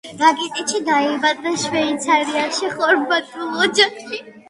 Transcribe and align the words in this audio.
რაკიტიჩი 0.19 0.81
დაიბადა 0.87 1.53
შვეიცარიაში, 1.65 2.73
ხორვატულ 2.75 3.57
ოჯახში. 3.71 4.25